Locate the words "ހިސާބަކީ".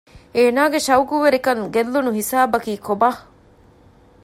2.19-2.73